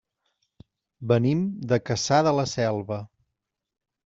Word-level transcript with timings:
Venim 1.11 1.43
de 1.73 1.79
Cassà 1.91 2.19
de 2.29 2.33
la 2.39 2.47
Selva. 2.55 2.99